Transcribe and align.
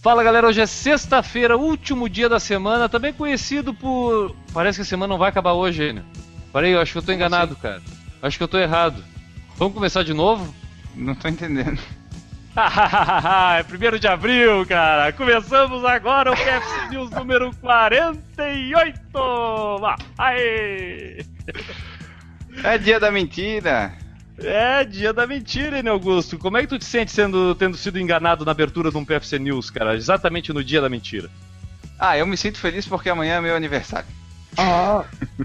Fala 0.00 0.22
galera, 0.22 0.46
hoje 0.46 0.60
é 0.60 0.66
sexta-feira, 0.66 1.56
último 1.56 2.08
dia 2.08 2.28
da 2.28 2.38
semana, 2.38 2.88
também 2.88 3.12
conhecido 3.12 3.74
por. 3.74 4.34
Parece 4.54 4.78
que 4.78 4.82
a 4.82 4.84
semana 4.84 5.12
não 5.12 5.18
vai 5.18 5.28
acabar 5.28 5.54
hoje, 5.54 5.92
né? 5.92 6.04
Peraí, 6.52 6.70
eu 6.70 6.80
acho 6.80 6.92
que 6.92 6.98
eu 6.98 7.02
tô 7.02 7.12
enganado, 7.12 7.56
cara. 7.56 7.82
Acho 8.22 8.38
que 8.38 8.44
eu 8.44 8.48
tô 8.48 8.58
errado. 8.58 9.04
Vamos 9.56 9.74
começar 9.74 10.04
de 10.04 10.14
novo? 10.14 10.54
Não 10.94 11.16
tô 11.16 11.26
entendendo. 11.26 11.80
é 13.58 13.62
primeiro 13.64 13.98
de 13.98 14.06
abril, 14.06 14.64
cara. 14.66 15.12
Começamos 15.12 15.84
agora 15.84 16.32
o 16.32 16.36
PFC 16.36 16.88
News 16.90 17.10
número 17.10 17.50
48. 17.56 19.18
Lá. 19.80 19.96
Aê! 20.16 21.24
É 22.62 22.78
dia 22.78 23.00
da 23.00 23.10
mentira. 23.10 23.92
É 24.38 24.84
dia 24.84 25.12
da 25.12 25.26
mentira, 25.26 25.78
hein, 25.78 25.88
Augusto? 25.88 26.38
Como 26.38 26.56
é 26.56 26.60
que 26.60 26.68
tu 26.68 26.78
te 26.78 26.84
sente 26.84 27.10
sendo, 27.10 27.54
tendo 27.54 27.76
sido 27.76 27.98
enganado 27.98 28.44
na 28.44 28.52
abertura 28.52 28.90
de 28.90 28.96
um 28.96 29.04
PFC 29.04 29.38
News, 29.38 29.70
cara? 29.70 29.96
Exatamente 29.96 30.52
no 30.52 30.62
dia 30.62 30.80
da 30.80 30.88
mentira. 30.88 31.28
Ah, 31.98 32.16
eu 32.16 32.26
me 32.26 32.36
sinto 32.36 32.58
feliz 32.58 32.86
porque 32.86 33.10
amanhã 33.10 33.36
é 33.36 33.40
meu 33.40 33.56
aniversário. 33.56 34.06
Ah. 34.56 35.04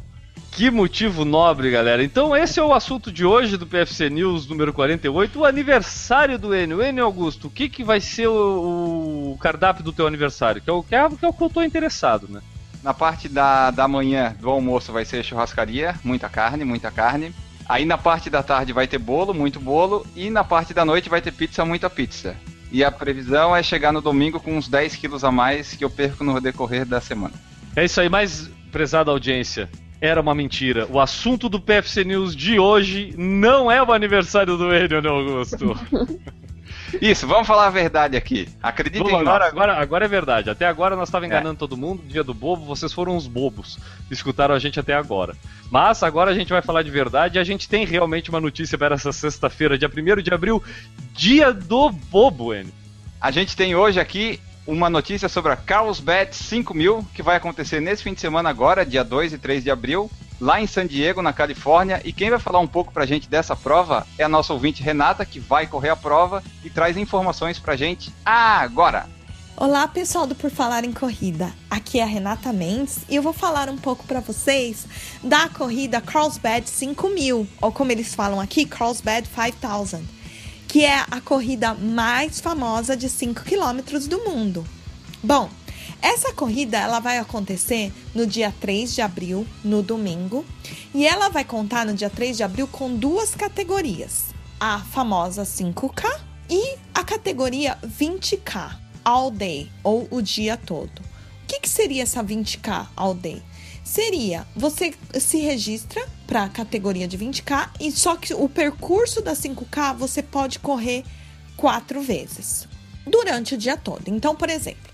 que 0.52 0.70
motivo 0.70 1.24
nobre, 1.24 1.70
galera. 1.70 2.04
Então, 2.04 2.36
esse 2.36 2.60
é 2.60 2.62
o 2.62 2.74
assunto 2.74 3.10
de 3.10 3.24
hoje 3.24 3.56
do 3.56 3.66
PFC 3.66 4.10
News 4.10 4.46
número 4.46 4.72
48, 4.72 5.38
o 5.38 5.44
aniversário 5.46 6.38
do 6.38 6.54
Enio. 6.54 6.82
Enio 6.82 7.04
Augusto, 7.04 7.48
o 7.48 7.50
que, 7.50 7.70
que 7.70 7.82
vai 7.82 8.00
ser 8.00 8.28
o, 8.28 9.32
o 9.32 9.38
cardápio 9.40 9.82
do 9.82 9.92
teu 9.92 10.06
aniversário? 10.06 10.60
Que 10.60 10.68
é 10.68 10.72
o 10.72 10.82
que, 10.82 10.94
é, 10.94 11.08
que, 11.08 11.24
é 11.24 11.28
o 11.28 11.32
que 11.32 11.42
eu 11.42 11.50
tô 11.50 11.62
interessado, 11.62 12.28
né? 12.28 12.42
Na 12.82 12.92
parte 12.92 13.30
da, 13.30 13.70
da 13.70 13.88
manhã 13.88 14.36
do 14.38 14.50
almoço 14.50 14.92
vai 14.92 15.06
ser 15.06 15.24
churrascaria, 15.24 15.94
muita 16.04 16.28
carne, 16.28 16.64
muita 16.64 16.90
carne. 16.90 17.34
Aí 17.68 17.84
na 17.84 17.96
parte 17.96 18.28
da 18.28 18.42
tarde 18.42 18.72
vai 18.72 18.86
ter 18.86 18.98
bolo, 18.98 19.32
muito 19.32 19.58
bolo, 19.58 20.06
e 20.14 20.28
na 20.30 20.44
parte 20.44 20.74
da 20.74 20.84
noite 20.84 21.08
vai 21.08 21.22
ter 21.22 21.32
pizza, 21.32 21.64
muita 21.64 21.88
pizza. 21.88 22.36
E 22.70 22.82
a 22.82 22.90
previsão 22.90 23.54
é 23.54 23.62
chegar 23.62 23.92
no 23.92 24.00
domingo 24.00 24.40
com 24.40 24.56
uns 24.56 24.68
10 24.68 24.96
quilos 24.96 25.24
a 25.24 25.30
mais 25.30 25.74
que 25.74 25.84
eu 25.84 25.90
perco 25.90 26.24
no 26.24 26.40
decorrer 26.40 26.84
da 26.84 27.00
semana. 27.00 27.34
É 27.76 27.84
isso 27.84 28.00
aí, 28.00 28.08
mais 28.08 28.50
prezada 28.70 29.10
audiência. 29.10 29.70
Era 30.00 30.20
uma 30.20 30.34
mentira. 30.34 30.86
O 30.90 31.00
assunto 31.00 31.48
do 31.48 31.60
PFC 31.60 32.04
News 32.04 32.36
de 32.36 32.58
hoje 32.58 33.14
não 33.16 33.70
é 33.70 33.82
o 33.82 33.92
aniversário 33.92 34.56
do 34.56 34.74
Enio, 34.74 35.00
né, 35.00 35.08
Augusto? 35.08 35.78
Isso, 37.00 37.26
vamos 37.26 37.46
falar 37.46 37.66
a 37.66 37.70
verdade 37.70 38.16
aqui. 38.16 38.48
Acreditem 38.62 39.10
vamos, 39.10 39.20
agora, 39.20 39.46
agora, 39.46 39.76
agora 39.76 40.04
é 40.04 40.08
verdade. 40.08 40.50
Até 40.50 40.66
agora 40.66 40.94
nós 40.96 41.08
estávamos 41.08 41.32
enganando 41.32 41.56
é. 41.56 41.58
todo 41.58 41.76
mundo. 41.76 42.02
Dia 42.06 42.22
do 42.22 42.34
bobo, 42.34 42.64
vocês 42.64 42.92
foram 42.92 43.16
uns 43.16 43.26
bobos. 43.26 43.78
Escutaram 44.10 44.54
a 44.54 44.58
gente 44.58 44.78
até 44.78 44.94
agora. 44.94 45.34
Mas 45.74 46.04
agora 46.04 46.30
a 46.30 46.34
gente 46.34 46.50
vai 46.50 46.62
falar 46.62 46.84
de 46.84 46.90
verdade 46.92 47.36
a 47.36 47.42
gente 47.42 47.68
tem 47.68 47.84
realmente 47.84 48.30
uma 48.30 48.40
notícia 48.40 48.78
para 48.78 48.94
essa 48.94 49.10
sexta-feira, 49.10 49.76
dia 49.76 49.90
1 49.90 50.22
de 50.22 50.32
abril, 50.32 50.62
dia 51.12 51.52
do 51.52 51.90
bobo, 51.90 52.54
N. 52.54 52.72
A 53.20 53.32
gente 53.32 53.56
tem 53.56 53.74
hoje 53.74 53.98
aqui 53.98 54.38
uma 54.68 54.88
notícia 54.88 55.28
sobre 55.28 55.50
a 55.50 55.56
Carlsbad 55.56 56.32
5000, 56.32 57.04
que 57.12 57.24
vai 57.24 57.34
acontecer 57.34 57.80
nesse 57.80 58.04
fim 58.04 58.14
de 58.14 58.20
semana 58.20 58.48
agora, 58.48 58.86
dia 58.86 59.02
2 59.02 59.32
e 59.32 59.38
3 59.38 59.64
de 59.64 59.70
abril 59.72 60.08
lá 60.40 60.60
em 60.60 60.66
San 60.68 60.86
Diego, 60.86 61.20
na 61.20 61.32
Califórnia. 61.32 62.00
E 62.04 62.12
quem 62.12 62.30
vai 62.30 62.38
falar 62.38 62.60
um 62.60 62.68
pouco 62.68 62.92
pra 62.92 63.04
gente 63.04 63.28
dessa 63.28 63.56
prova 63.56 64.06
é 64.16 64.22
a 64.22 64.28
nossa 64.28 64.52
ouvinte 64.52 64.80
Renata, 64.80 65.26
que 65.26 65.40
vai 65.40 65.66
correr 65.66 65.88
a 65.88 65.96
prova 65.96 66.40
e 66.62 66.70
traz 66.70 66.96
informações 66.96 67.58
pra 67.58 67.74
gente 67.74 68.12
agora. 68.24 69.08
Olá, 69.56 69.86
pessoal 69.86 70.26
do 70.26 70.34
Por 70.34 70.50
Falar 70.50 70.84
em 70.84 70.92
Corrida. 70.92 71.54
Aqui 71.70 72.00
é 72.00 72.02
a 72.02 72.06
Renata 72.06 72.52
Mendes 72.52 73.02
e 73.08 73.14
eu 73.14 73.22
vou 73.22 73.32
falar 73.32 73.68
um 73.68 73.76
pouco 73.76 74.04
para 74.04 74.18
vocês 74.18 74.84
da 75.22 75.48
corrida 75.48 76.00
Carlsbad 76.00 76.68
5000, 76.68 77.46
ou 77.62 77.72
como 77.72 77.92
eles 77.92 78.16
falam 78.16 78.40
aqui, 78.40 78.66
Carlsbad 78.66 79.28
5000, 79.28 80.02
que 80.66 80.84
é 80.84 81.04
a 81.08 81.20
corrida 81.20 81.72
mais 81.72 82.40
famosa 82.40 82.96
de 82.96 83.08
5 83.08 83.44
quilômetros 83.44 84.08
do 84.08 84.24
mundo. 84.24 84.66
Bom, 85.22 85.48
essa 86.02 86.32
corrida 86.32 86.76
ela 86.76 86.98
vai 86.98 87.18
acontecer 87.18 87.92
no 88.12 88.26
dia 88.26 88.52
3 88.60 88.92
de 88.92 89.02
abril, 89.02 89.46
no 89.64 89.84
domingo, 89.84 90.44
e 90.92 91.06
ela 91.06 91.28
vai 91.28 91.44
contar 91.44 91.86
no 91.86 91.94
dia 91.94 92.10
3 92.10 92.38
de 92.38 92.42
abril 92.42 92.66
com 92.66 92.92
duas 92.92 93.36
categorias: 93.36 94.34
a 94.58 94.80
famosa 94.80 95.44
5K 95.44 96.12
e 96.50 96.76
a 96.92 97.04
categoria 97.04 97.78
20K, 97.86 98.83
all 99.04 99.30
day 99.30 99.70
ou 99.82 100.08
o 100.10 100.22
dia 100.22 100.56
todo. 100.56 101.00
O 101.00 101.46
que, 101.46 101.60
que 101.60 101.68
seria 101.68 102.02
essa 102.02 102.24
20K 102.24 102.88
all 102.96 103.14
day? 103.14 103.42
Seria 103.84 104.46
você 104.56 104.94
se 105.20 105.38
registra 105.38 106.04
para 106.26 106.44
a 106.44 106.48
categoria 106.48 107.06
de 107.06 107.18
20K 107.18 107.70
e 107.78 107.92
só 107.92 108.16
que 108.16 108.32
o 108.32 108.48
percurso 108.48 109.20
da 109.20 109.34
5K 109.34 109.94
você 109.94 110.22
pode 110.22 110.58
correr 110.58 111.04
quatro 111.56 112.00
vezes 112.00 112.66
durante 113.06 113.54
o 113.54 113.58
dia 113.58 113.76
todo. 113.76 114.08
Então, 114.08 114.34
por 114.34 114.48
exemplo, 114.48 114.90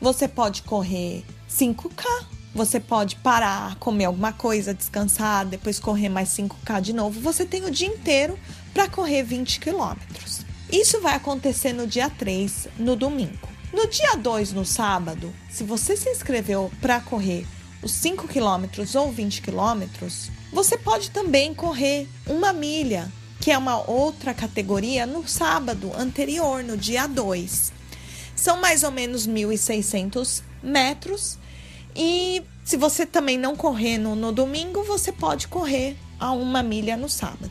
você 0.00 0.28
pode 0.28 0.62
correr 0.62 1.24
5K, 1.48 2.04
você 2.54 2.78
pode 2.78 3.16
parar, 3.16 3.76
comer 3.76 4.04
alguma 4.04 4.32
coisa, 4.32 4.74
descansar, 4.74 5.46
depois 5.46 5.80
correr 5.80 6.10
mais 6.10 6.28
5K 6.28 6.80
de 6.82 6.92
novo. 6.92 7.20
Você 7.20 7.46
tem 7.46 7.64
o 7.64 7.70
dia 7.70 7.88
inteiro 7.88 8.38
para 8.74 8.88
correr 8.88 9.22
20 9.22 9.58
quilômetros. 9.58 10.44
Isso 10.70 11.00
vai 11.00 11.14
acontecer 11.14 11.72
no 11.72 11.86
dia 11.86 12.10
3, 12.10 12.68
no 12.78 12.94
domingo. 12.94 13.53
No 13.74 13.88
dia 13.88 14.14
2, 14.14 14.52
no 14.52 14.64
sábado, 14.64 15.34
se 15.50 15.64
você 15.64 15.96
se 15.96 16.08
inscreveu 16.08 16.70
para 16.80 17.00
correr 17.00 17.44
os 17.82 17.90
5 17.90 18.28
quilômetros 18.28 18.94
ou 18.94 19.10
20 19.10 19.42
quilômetros, 19.42 20.30
você 20.52 20.78
pode 20.78 21.10
também 21.10 21.52
correr 21.52 22.08
uma 22.24 22.52
milha, 22.52 23.10
que 23.40 23.50
é 23.50 23.58
uma 23.58 23.78
outra 23.90 24.32
categoria, 24.32 25.04
no 25.06 25.26
sábado 25.26 25.90
anterior, 25.98 26.62
no 26.62 26.76
dia 26.76 27.08
2. 27.08 27.72
São 28.36 28.60
mais 28.60 28.84
ou 28.84 28.92
menos 28.92 29.26
1.600 29.26 30.40
metros. 30.62 31.36
E 31.96 32.44
se 32.64 32.76
você 32.76 33.04
também 33.04 33.36
não 33.36 33.56
correr 33.56 33.98
no, 33.98 34.14
no 34.14 34.30
domingo, 34.30 34.84
você 34.84 35.10
pode 35.10 35.48
correr 35.48 35.96
a 36.20 36.30
uma 36.30 36.62
milha 36.62 36.96
no 36.96 37.08
sábado. 37.08 37.50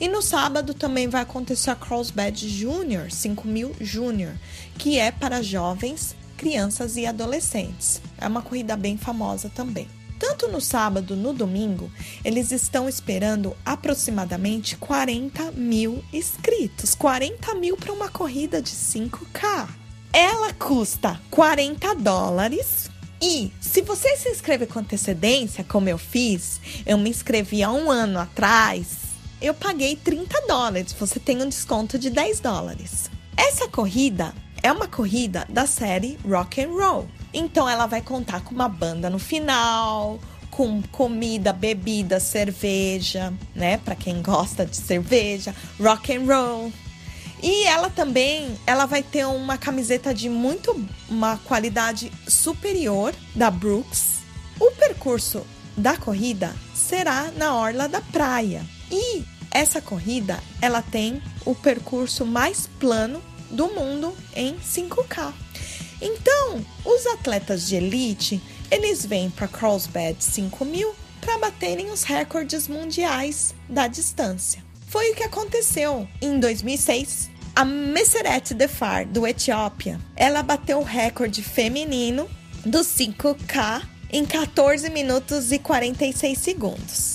E 0.00 0.08
no 0.08 0.22
sábado 0.22 0.74
também 0.74 1.08
vai 1.08 1.22
acontecer 1.22 1.70
a 1.70 1.74
Carlsbad 1.74 2.48
Junior, 2.48 3.10
5000 3.10 3.76
Junior, 3.80 4.32
que 4.78 4.98
é 4.98 5.10
para 5.10 5.42
jovens, 5.42 6.14
crianças 6.36 6.96
e 6.96 7.06
adolescentes. 7.06 8.00
É 8.18 8.26
uma 8.26 8.42
corrida 8.42 8.76
bem 8.76 8.96
famosa 8.96 9.50
também. 9.54 9.88
Tanto 10.22 10.46
no 10.46 10.60
sábado 10.60 11.16
no 11.16 11.32
domingo, 11.32 11.90
eles 12.24 12.52
estão 12.52 12.88
esperando 12.88 13.56
aproximadamente 13.64 14.76
40 14.76 15.50
mil 15.50 16.04
inscritos. 16.12 16.94
40 16.94 17.54
mil 17.56 17.76
para 17.76 17.92
uma 17.92 18.08
corrida 18.08 18.62
de 18.62 18.70
5K. 18.70 19.68
Ela 20.12 20.52
custa 20.52 21.20
40 21.28 21.94
dólares. 21.96 22.88
E 23.20 23.52
se 23.60 23.82
você 23.82 24.16
se 24.16 24.28
inscrever 24.28 24.68
com 24.68 24.78
antecedência, 24.78 25.64
como 25.64 25.88
eu 25.88 25.98
fiz, 25.98 26.60
eu 26.86 26.98
me 26.98 27.10
inscrevi 27.10 27.62
há 27.62 27.72
um 27.72 27.90
ano 27.90 28.20
atrás, 28.20 28.86
eu 29.42 29.52
paguei 29.52 29.96
30 29.96 30.46
dólares. 30.46 30.92
Você 30.98 31.18
tem 31.18 31.42
um 31.42 31.48
desconto 31.48 31.98
de 31.98 32.08
10 32.08 32.40
dólares. 32.40 33.10
Essa 33.36 33.68
corrida 33.68 34.32
é 34.62 34.70
uma 34.70 34.86
corrida 34.86 35.44
da 35.48 35.66
série 35.66 36.18
Rock 36.26 36.62
and 36.62 36.70
Roll. 36.70 37.08
Então 37.34 37.68
ela 37.68 37.86
vai 37.86 38.00
contar 38.00 38.42
com 38.42 38.54
uma 38.54 38.68
banda 38.68 39.10
no 39.10 39.18
final, 39.18 40.20
com 40.50 40.80
comida, 40.92 41.52
bebida, 41.52 42.20
cerveja, 42.20 43.32
né? 43.54 43.78
Para 43.78 43.96
quem 43.96 44.22
gosta 44.22 44.64
de 44.64 44.76
cerveja, 44.76 45.54
rock 45.80 46.14
and 46.14 46.24
roll, 46.24 46.72
e 47.42 47.64
ela 47.64 47.90
também, 47.90 48.56
ela 48.64 48.86
vai 48.86 49.02
ter 49.02 49.26
uma 49.26 49.58
camiseta 49.58 50.14
de 50.14 50.28
muito 50.28 50.88
uma 51.08 51.36
qualidade 51.38 52.12
superior 52.28 53.12
da 53.34 53.50
Brooks. 53.50 54.20
O 54.60 54.70
percurso 54.70 55.44
da 55.76 55.96
corrida 55.96 56.54
será 56.72 57.32
na 57.36 57.56
orla 57.56 57.88
da 57.88 58.00
praia. 58.00 58.64
E 58.92 59.24
essa 59.50 59.80
corrida, 59.80 60.38
ela 60.60 60.82
tem 60.82 61.22
o 61.44 61.54
percurso 61.54 62.24
mais 62.24 62.68
plano 62.78 63.22
do 63.50 63.68
mundo 63.68 64.14
em 64.36 64.54
5K. 64.56 65.32
Então, 66.00 66.64
os 66.84 67.06
atletas 67.06 67.66
de 67.66 67.76
elite, 67.76 68.40
eles 68.70 69.04
vêm 69.04 69.30
para 69.30 69.48
Carlsbad 69.48 70.16
5000 70.22 70.94
para 71.20 71.38
baterem 71.38 71.90
os 71.90 72.02
recordes 72.02 72.68
mundiais 72.68 73.54
da 73.68 73.86
distância. 73.86 74.64
Foi 74.88 75.10
o 75.10 75.14
que 75.14 75.22
aconteceu 75.22 76.06
em 76.20 76.38
2006 76.38 77.32
a 77.54 77.66
Messeret 77.66 78.54
Defar, 78.54 79.06
do 79.06 79.26
Etiópia, 79.26 80.00
ela 80.16 80.42
bateu 80.42 80.78
o 80.78 80.82
recorde 80.82 81.42
feminino 81.42 82.26
do 82.64 82.78
5K 82.78 83.82
em 84.10 84.24
14 84.24 84.88
minutos 84.88 85.52
e 85.52 85.58
46 85.58 86.38
segundos. 86.38 87.11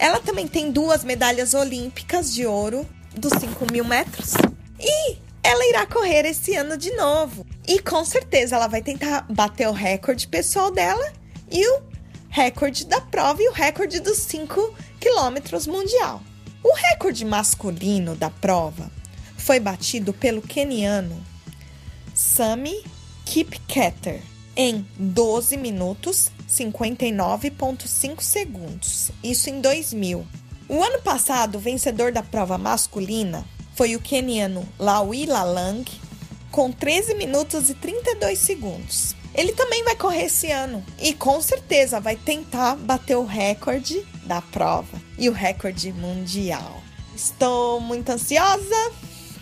Ela 0.00 0.18
também 0.18 0.48
tem 0.48 0.72
duas 0.72 1.04
medalhas 1.04 1.52
olímpicas 1.52 2.32
de 2.32 2.46
ouro 2.46 2.88
dos 3.14 3.34
5 3.38 3.70
mil 3.70 3.84
metros. 3.84 4.32
E 4.80 5.18
ela 5.42 5.68
irá 5.68 5.84
correr 5.84 6.24
esse 6.24 6.56
ano 6.56 6.74
de 6.78 6.90
novo. 6.96 7.46
E 7.68 7.78
com 7.80 8.02
certeza 8.02 8.56
ela 8.56 8.66
vai 8.66 8.80
tentar 8.80 9.26
bater 9.28 9.68
o 9.68 9.72
recorde 9.72 10.26
pessoal 10.26 10.70
dela 10.70 11.12
e 11.52 11.68
o 11.68 11.82
recorde 12.30 12.86
da 12.86 12.98
prova 12.98 13.42
e 13.42 13.48
o 13.50 13.52
recorde 13.52 14.00
dos 14.00 14.16
5 14.16 14.74
quilômetros 14.98 15.66
mundial. 15.66 16.22
O 16.64 16.72
recorde 16.72 17.26
masculino 17.26 18.16
da 18.16 18.30
prova 18.30 18.90
foi 19.36 19.60
batido 19.60 20.14
pelo 20.14 20.40
keniano 20.40 21.22
Sami 22.14 22.82
Kip 23.26 23.58
Ketter 23.68 24.22
em 24.56 24.86
12 24.98 25.58
minutos 25.58 26.30
59,5 26.50 28.20
segundos. 28.20 29.10
Isso 29.22 29.48
em 29.48 29.60
2000. 29.60 30.26
O 30.68 30.82
ano 30.82 31.00
passado, 31.02 31.56
o 31.56 31.60
vencedor 31.60 32.12
da 32.12 32.22
prova 32.22 32.58
masculina 32.58 33.44
foi 33.74 33.96
o 33.96 34.00
keniano 34.00 34.68
Lawi 34.78 35.26
Lalang, 35.26 35.84
com 36.50 36.70
13 36.70 37.14
minutos 37.14 37.70
e 37.70 37.74
32 37.74 38.38
segundos. 38.38 39.14
Ele 39.34 39.52
também 39.52 39.84
vai 39.84 39.94
correr 39.94 40.24
esse 40.24 40.50
ano 40.50 40.84
e 41.00 41.14
com 41.14 41.40
certeza 41.40 42.00
vai 42.00 42.16
tentar 42.16 42.76
bater 42.76 43.16
o 43.16 43.24
recorde 43.24 44.04
da 44.24 44.42
prova 44.42 45.00
e 45.16 45.28
o 45.28 45.32
recorde 45.32 45.92
mundial. 45.92 46.82
Estou 47.14 47.80
muito 47.80 48.10
ansiosa 48.10 48.92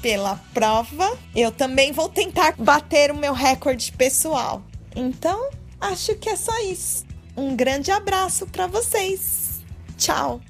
pela 0.00 0.36
prova. 0.52 1.16
Eu 1.34 1.50
também 1.50 1.92
vou 1.92 2.08
tentar 2.08 2.54
bater 2.56 3.10
o 3.10 3.16
meu 3.16 3.32
recorde 3.32 3.92
pessoal. 3.92 4.62
Então, 4.94 5.50
acho 5.82 6.14
que 6.16 6.28
é 6.28 6.36
só 6.36 6.56
isso. 6.60 7.04
Um 7.36 7.56
grande 7.56 7.90
abraço 7.90 8.46
para 8.46 8.66
vocês. 8.66 9.62
Tchau. 9.98 10.40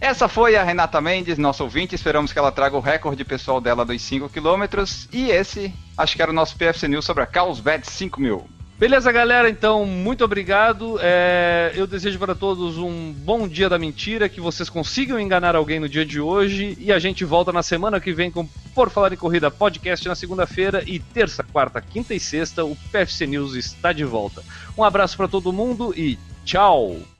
Essa 0.00 0.28
foi 0.28 0.56
a 0.56 0.62
Renata 0.62 1.00
Mendes, 1.00 1.38
nosso 1.38 1.64
ouvinte. 1.64 1.94
Esperamos 1.94 2.32
que 2.32 2.38
ela 2.38 2.52
traga 2.52 2.76
o 2.76 2.80
recorde 2.80 3.24
pessoal 3.24 3.60
dela 3.60 3.84
dos 3.84 4.00
5 4.02 4.28
km. 4.28 4.84
E 5.12 5.30
esse, 5.30 5.74
acho 5.96 6.14
que 6.14 6.22
era 6.22 6.30
o 6.30 6.34
nosso 6.34 6.56
PFC 6.56 6.86
News 6.86 7.04
sobre 7.04 7.22
a 7.22 7.26
Carlsbad 7.26 7.84
5000. 7.84 8.55
Beleza, 8.78 9.10
galera? 9.10 9.48
Então, 9.48 9.86
muito 9.86 10.22
obrigado. 10.22 10.98
É, 11.00 11.72
eu 11.74 11.86
desejo 11.86 12.18
para 12.18 12.34
todos 12.34 12.76
um 12.76 13.10
bom 13.10 13.48
dia 13.48 13.70
da 13.70 13.78
mentira, 13.78 14.28
que 14.28 14.38
vocês 14.38 14.68
consigam 14.68 15.18
enganar 15.18 15.56
alguém 15.56 15.80
no 15.80 15.88
dia 15.88 16.04
de 16.04 16.20
hoje. 16.20 16.76
E 16.78 16.92
a 16.92 16.98
gente 16.98 17.24
volta 17.24 17.50
na 17.50 17.62
semana 17.62 17.98
que 17.98 18.12
vem 18.12 18.30
com 18.30 18.46
Por 18.74 18.90
Falar 18.90 19.14
em 19.14 19.16
Corrida 19.16 19.50
podcast 19.50 20.06
na 20.06 20.14
segunda-feira. 20.14 20.82
E 20.86 20.98
terça, 20.98 21.42
quarta, 21.42 21.80
quinta 21.80 22.12
e 22.12 22.20
sexta, 22.20 22.66
o 22.66 22.76
PFC 22.92 23.26
News 23.26 23.54
está 23.54 23.94
de 23.94 24.04
volta. 24.04 24.42
Um 24.76 24.84
abraço 24.84 25.16
para 25.16 25.26
todo 25.26 25.54
mundo 25.54 25.94
e 25.96 26.18
tchau! 26.44 27.15